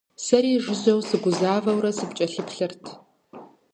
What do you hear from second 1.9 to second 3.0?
сыпкӀэлъыплъырт.